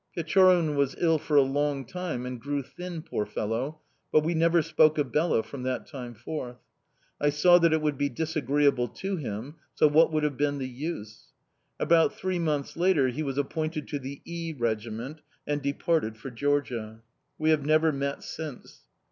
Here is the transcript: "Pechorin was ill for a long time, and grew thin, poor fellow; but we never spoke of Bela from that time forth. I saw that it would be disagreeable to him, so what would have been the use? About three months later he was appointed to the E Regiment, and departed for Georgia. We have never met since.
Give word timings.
"Pechorin 0.17 0.75
was 0.75 0.95
ill 0.97 1.19
for 1.19 1.35
a 1.35 1.43
long 1.43 1.85
time, 1.85 2.25
and 2.25 2.41
grew 2.41 2.63
thin, 2.63 3.03
poor 3.03 3.23
fellow; 3.23 3.81
but 4.11 4.23
we 4.23 4.33
never 4.33 4.63
spoke 4.63 4.97
of 4.97 5.11
Bela 5.11 5.43
from 5.43 5.61
that 5.61 5.85
time 5.85 6.15
forth. 6.15 6.57
I 7.21 7.29
saw 7.29 7.59
that 7.59 7.71
it 7.71 7.83
would 7.83 7.99
be 7.99 8.09
disagreeable 8.09 8.87
to 8.87 9.17
him, 9.17 9.57
so 9.75 9.87
what 9.87 10.11
would 10.11 10.23
have 10.23 10.37
been 10.37 10.57
the 10.57 10.67
use? 10.67 11.33
About 11.79 12.15
three 12.15 12.39
months 12.39 12.75
later 12.75 13.09
he 13.09 13.21
was 13.21 13.37
appointed 13.37 13.87
to 13.89 13.99
the 13.99 14.23
E 14.25 14.53
Regiment, 14.57 15.21
and 15.45 15.61
departed 15.61 16.17
for 16.17 16.31
Georgia. 16.31 17.03
We 17.37 17.51
have 17.51 17.63
never 17.63 17.91
met 17.91 18.23
since. 18.23 18.81